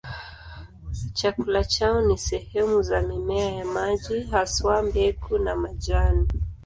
Chakula 1.17 1.63
chao 1.63 2.01
ni 2.01 2.17
sehemu 2.17 2.83
za 2.83 3.01
mimea 3.01 3.51
ya 3.51 3.65
maji, 3.65 4.19
haswa 4.23 4.81
mbegu 4.83 5.37
na 5.37 5.55
majani. 5.55 6.27